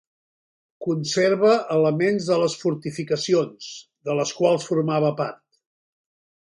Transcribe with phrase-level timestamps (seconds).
[0.85, 3.71] Conserva elements de les fortificacions,
[4.11, 5.43] de les quals formava part.